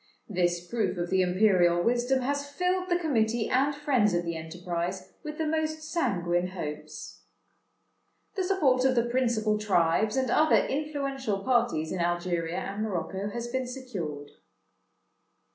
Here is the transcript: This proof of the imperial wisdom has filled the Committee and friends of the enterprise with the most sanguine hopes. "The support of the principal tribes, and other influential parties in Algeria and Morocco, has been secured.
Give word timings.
This 0.27 0.67
proof 0.67 0.97
of 0.97 1.11
the 1.11 1.21
imperial 1.21 1.79
wisdom 1.83 2.21
has 2.21 2.49
filled 2.49 2.89
the 2.89 2.97
Committee 2.97 3.47
and 3.49 3.75
friends 3.75 4.15
of 4.15 4.25
the 4.25 4.35
enterprise 4.35 5.13
with 5.21 5.37
the 5.37 5.45
most 5.45 5.83
sanguine 5.83 6.47
hopes. 6.47 7.21
"The 8.33 8.43
support 8.43 8.83
of 8.83 8.95
the 8.95 9.05
principal 9.05 9.59
tribes, 9.59 10.17
and 10.17 10.31
other 10.31 10.55
influential 10.65 11.43
parties 11.43 11.91
in 11.91 11.99
Algeria 11.99 12.57
and 12.57 12.81
Morocco, 12.81 13.29
has 13.29 13.47
been 13.49 13.67
secured. 13.67 14.31